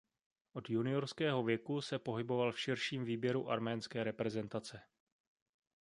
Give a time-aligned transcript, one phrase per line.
[0.53, 4.81] Od juniorského věku se pohyboval v širším výběru arménské reprezentace.